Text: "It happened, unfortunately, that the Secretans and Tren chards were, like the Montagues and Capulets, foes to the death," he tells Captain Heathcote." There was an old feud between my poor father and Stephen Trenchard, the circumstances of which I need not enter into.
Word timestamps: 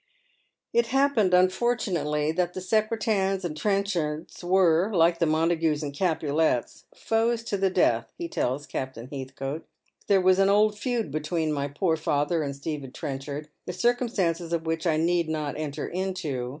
"It 0.73 0.87
happened, 0.87 1.31
unfortunately, 1.31 2.31
that 2.31 2.55
the 2.55 2.59
Secretans 2.61 3.45
and 3.45 3.55
Tren 3.55 3.83
chards 3.83 4.43
were, 4.43 4.91
like 4.91 5.19
the 5.19 5.27
Montagues 5.27 5.83
and 5.83 5.93
Capulets, 5.93 6.85
foes 6.95 7.43
to 7.43 7.55
the 7.55 7.69
death," 7.69 8.11
he 8.17 8.27
tells 8.27 8.65
Captain 8.65 9.09
Heathcote." 9.11 9.67
There 10.07 10.19
was 10.19 10.39
an 10.39 10.49
old 10.49 10.75
feud 10.75 11.11
between 11.11 11.53
my 11.53 11.67
poor 11.67 11.97
father 11.97 12.41
and 12.41 12.55
Stephen 12.55 12.91
Trenchard, 12.91 13.49
the 13.67 13.73
circumstances 13.73 14.53
of 14.53 14.65
which 14.65 14.87
I 14.87 14.97
need 14.97 15.29
not 15.29 15.55
enter 15.55 15.87
into. 15.87 16.49